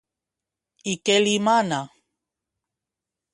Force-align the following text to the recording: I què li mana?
I 0.93 0.95
què 1.09 1.17
li 1.25 1.35
mana? 1.49 1.79